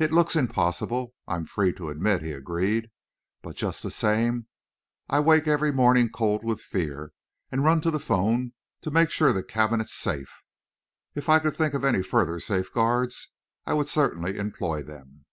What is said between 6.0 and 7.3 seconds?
cold with fear,